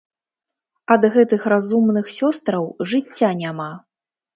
Ад 0.95 1.05
гэтых 1.17 1.45
разумных 1.55 2.11
сёстраў 2.17 2.63
жыцця 2.91 3.29
няма. 3.45 3.75